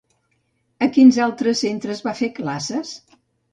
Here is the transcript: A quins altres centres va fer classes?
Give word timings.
A 0.85 0.87
quins 0.95 1.19
altres 1.27 1.63
centres 1.67 2.03
va 2.09 2.17
fer 2.23 2.33
classes? 2.41 2.97